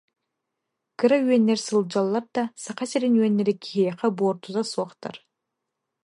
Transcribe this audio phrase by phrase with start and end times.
[0.99, 5.15] Кыра үөннэр сылдьаллар да, Саха сирин үөннэрэ киһиэхэ буортута суохтар